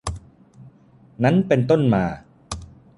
[1.23, 2.03] นั้นเป็นต้นมา